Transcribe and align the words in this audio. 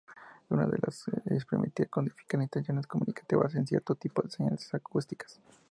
Una 0.49 0.65
de 0.65 0.79
ellas 0.79 1.45
permitía 1.45 1.85
codificar 1.85 2.41
intenciones 2.41 2.87
comunicativas 2.87 3.53
en 3.53 3.67
cierto 3.67 3.93
tipo 3.93 4.23
de 4.23 4.31
señales 4.31 4.73
acústicas. 4.73 5.39